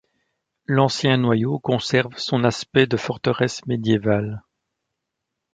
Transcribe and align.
L'ancien 0.65 1.17
noyau 1.17 1.59
conserve 1.59 2.17
son 2.17 2.43
aspect 2.43 2.87
de 2.87 2.97
forteresse 2.97 3.63
médiévale. 3.67 4.41